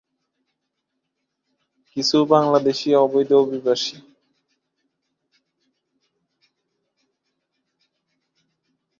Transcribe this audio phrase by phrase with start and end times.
[1.97, 3.95] কিছু বাংলাদেশি অবৈধ অভিবাসী।